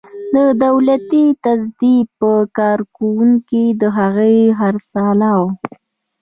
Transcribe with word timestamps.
د 0.33 0.35
دولتي 0.65 1.25
تصدۍ 1.43 1.97
په 2.19 2.31
کارکوونکو 2.57 3.61
د 3.81 3.83
هغه 3.97 4.27
خرڅلاو. 4.59 5.43